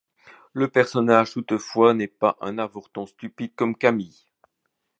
[0.53, 4.25] Le personnage toutefois n’est pas un avorton stupide comme Camille.